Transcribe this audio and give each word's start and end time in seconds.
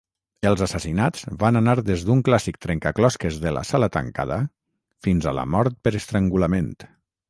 Els 0.51 0.61
assassinats 0.65 1.27
van 1.43 1.59
anar 1.61 1.75
des 1.91 2.07
d'un 2.07 2.25
clàssic 2.31 2.59
trencaclosques 2.67 3.39
de 3.47 3.55
la 3.59 3.65
sala 3.75 3.93
tancada 3.99 4.43
fins 5.09 5.33
a 5.35 5.39
la 5.43 5.49
mort 5.57 5.83
per 5.89 5.99
estrangulament. 6.05 6.73